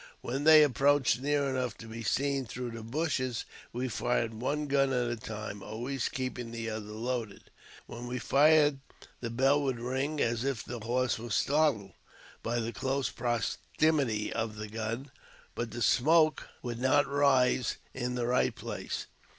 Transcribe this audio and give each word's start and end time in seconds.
When 0.21 0.45
they 0.45 0.63
approached 0.63 1.21
near 1.21 1.47
enough 1.47 1.77
to 1.77 1.85
be 1.85 2.01
seen, 2.01 2.47
through 2.47 2.71
the 2.71 2.81
bushes, 2.81 3.45
we 3.71 3.87
fired 3.87 4.33
one 4.33 4.65
gun 4.65 4.91
at 4.91 5.11
a 5.11 5.15
time, 5.15 5.61
always 5.61 6.09
keep 6.09 6.39
ing 6.39 6.49
the 6.49 6.71
other 6.71 6.87
loaded. 6.91 7.51
When 7.85 8.07
we 8.07 8.17
fired 8.17 8.79
the 9.19 9.29
bell 9.29 9.61
would 9.61 9.79
ring, 9.79 10.19
as. 10.19 10.43
if 10.43 10.63
the 10.65 10.79
horse 10.79 11.19
was 11.19 11.35
startled 11.35 11.93
by 12.41 12.57
the 12.59 12.73
close 12.73 13.11
proximity 13.11 14.33
of. 14.33 14.55
the 14.55 14.67
gun, 14.69 15.11
but 15.53 15.69
the 15.69 15.83
smoke 15.83 16.47
would 16.63 16.79
not 16.79 17.05
rise 17.05 17.77
in 17.93 18.15
the 18.15 18.25
right 18.25 18.55
place. 18.55 19.05